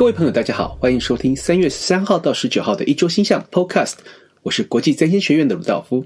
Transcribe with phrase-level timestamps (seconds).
[0.00, 3.96] 各位朋友，大家好，欢迎收听三月十三号到十九号的一周星象 Podcast。
[4.40, 6.02] 我是国际占星学院的鲁道夫。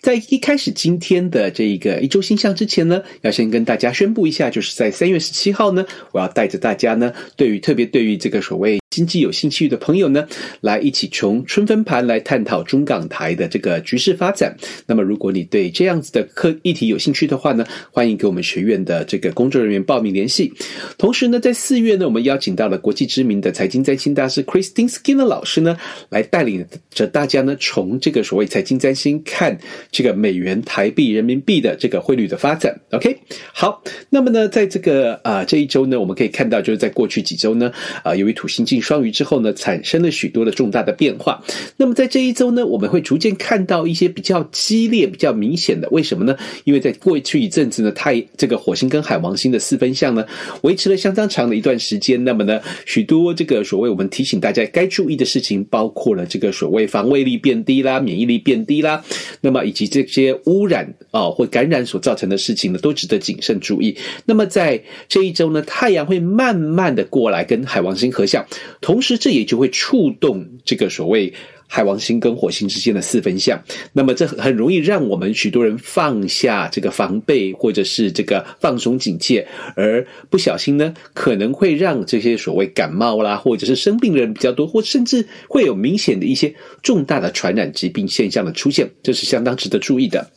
[0.00, 8.78] 在一开始今天的这一个一周星象之前呢，要先跟大家宣布一下，就是在三月十七号呢，我要带着大家呢，对于特别对于这个所谓。
[8.94, 10.24] 经济有兴趣的朋友呢，
[10.60, 14.56] 来一起从春分盘来探讨中港台的这个局势发展。
[14.86, 20.52] 那么，如果你对这样子的课议题有兴趣的话呢，欢迎给我们学院的这个工作人员报名联系。
[20.96, 25.76] 同时呢，在四月呢，我们邀请到了国际知名的财经占星大师 Christine Skinner 老师呢，
[26.08, 29.58] 来带领着大家呢，从这个所谓财经占星看
[29.90, 32.78] 这个美元、台币、人民币的这个汇率的发展。
[32.92, 33.18] OK，
[33.52, 41.42] 好，那么呢，在这个啊、这一周呢，我们可以看到，就是在过去几周呢，啊、由于土星进双鱼之后呢，产生了许多的重大的变化。
[41.76, 45.88] 那么在这一周呢，我们会逐渐看到一些比较激烈、比较明显的。
[45.90, 46.36] 为什么呢？
[46.64, 50.24] 因为在过去一阵子呢，太这个火星跟海王星的四分相呢，
[50.62, 52.22] 维持了相当长的一段时间。
[52.22, 59.02] 那么呢，许多这个所谓我们提醒大家该注意的事情，包括了这个所谓防卫力变低啦、免疫力变低啦，
[59.40, 63.96] 那么以及这些污染啊或感染所造成的事情呢，都值得谨慎注意。
[64.26, 68.44] 那么在这一周呢，太阳会慢慢的过来跟海王星合相，
[68.84, 69.14] 同时。
[69.24, 71.32] 这也就会触动这个所谓
[71.66, 90.30] 海王星跟火星之间的四分相，那么这很容易让我们许多人放下这个防备，或者是这个放松警戒，而不小心呢，可能会让这些所谓感冒啦，或者是生病的人比较多，或甚至会有明显的一些重大的传染疾病现象的出现，这是相当值得注意的。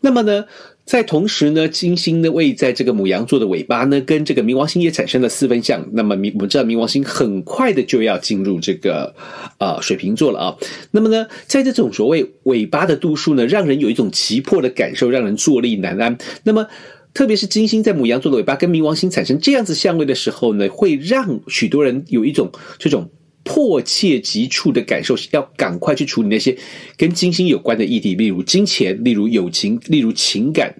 [0.00, 0.46] 那么呢，
[0.86, 5.84] 在同时呢，金星呢位在这个母羊座的尾巴呢，跟这个冥王星也产生了四分相。
[5.92, 9.12] 那么冥我们知道冥王星很快的就要进入这个
[9.58, 10.56] 呃水瓶座了啊。
[10.92, 16.16] 那么呢，在这种所谓尾巴的度数呢，让人有一种急迫的感受，让人坐立难安。
[16.44, 16.68] 那么
[17.12, 23.10] 特别是金星在母羊座的尾巴跟冥王星产生这样子相位的时候呢，会让许多人有一种这种。
[23.46, 26.58] 迫切急促的感受，要赶快去处理那些
[26.96, 30.74] 跟金星有关的议题，例如金钱，例如友情，例如情感，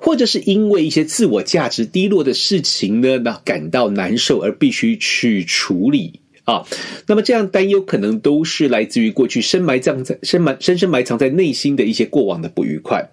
[0.00, 6.64] 或者是因为一些自我价值低落的事情呢，那感到难受而必须去处理啊。
[7.08, 13.10] 那么这样担忧可能都是来自于过去深埋葬在深埋深深埋藏在内心的一些过往的不愉快。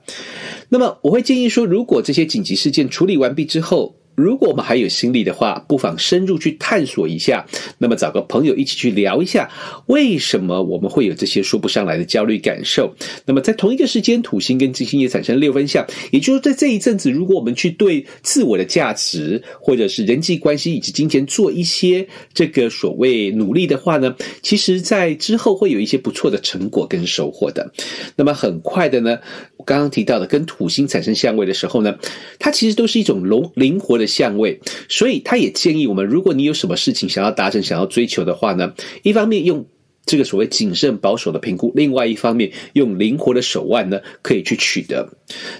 [0.69, 7.45] 那么我会建议说，如果这些紧急事件处理完毕之后，如果我们还有心力的话，不妨深入去探索一下。
[7.77, 9.49] 那么找个朋友一起去聊一下，
[9.87, 12.93] 为什么我们会有这些说不上来的焦虑感受？
[13.25, 27.71] 那么在同一个时间，土星跟金星也产生六分相，也就是在这一阵子，如果我们去对自我的价值，或者是人际关系以及金钱做一些这个所谓努力的话呢，其实在之后会有一些不错的成果跟收获的。
[28.15, 29.17] 那么很快的呢，
[29.57, 31.95] 我刚刚提到的跟土星产生相位的时候呢，
[32.37, 38.73] 它其实都是一种灵灵活的相位，所以他也建议我们，如果你有什么事情想要达成、想要追求的话呢，
[39.03, 39.65] 一方面用
[40.03, 45.07] 这个所谓谨慎保守的评估，另外一方面用灵活的手腕呢，可以去取得。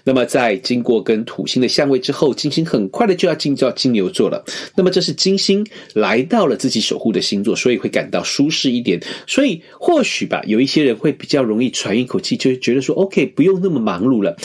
[0.04, 4.44] 那么在经过跟土星的相位之后，金星很快的就要进到金牛座了。
[4.76, 9.00] 那么这是金星来到了自己守护的星座，所以会感到舒适一点。
[9.28, 14.36] 所以或许吧，有一些人会比较容易喘一口气，就觉得说，OK，不用那么忙碌了。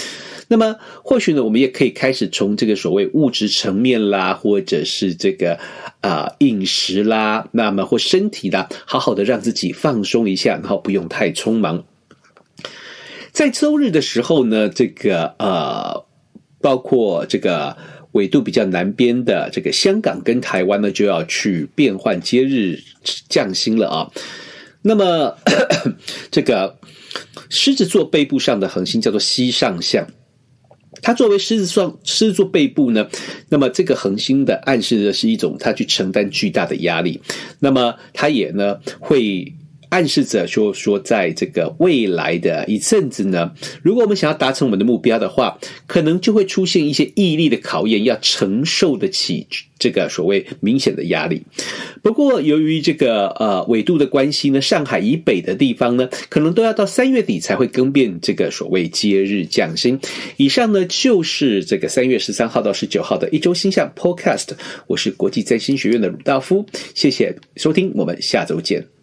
[0.48, 5.58] 那么，或许呢，我们也可以开始从这个所谓物质层面啦，或者是这个
[6.00, 11.84] 啊、饮食啦，那么或身体啦，好好的让自己放松一下，然后不用太匆忙。
[13.32, 16.04] 在周日的时候呢，这个呃，
[16.60, 17.76] 包括这个
[18.12, 22.78] 纬度比较南边的这个香港跟台湾呢，就要去变换接日
[23.28, 24.10] 降星了啊。
[24.82, 25.36] 那么
[26.30, 26.78] 这个
[27.50, 30.06] 狮子座背部上的恒星叫做西上象。
[31.02, 33.06] 它作为狮子双，狮子座背部呢，
[33.48, 37.20] 那么这个恒星的暗示的是一种它去承担巨大的压力，
[37.60, 39.52] 那么它也呢会。
[39.88, 43.52] 暗示着说说，在这个未来的一阵子呢，
[43.82, 49.46] 如果我们想要达成我们的目标的话，可能就会出现一些毅力的考验，要承受得起
[49.78, 51.42] 这个所谓明显的压力。
[52.02, 59.98] 不过，由于这个呃纬度的关系呢，上海以北的地方呢，可能都要到三月底才会更变这个所谓接日降星。
[60.36, 64.48] 以上呢，就是这个三月十三号到十九号的一周星象 Podcast。
[64.86, 68.95] 我是国际占星学院的鲁道夫，谢谢收听，我们下周见。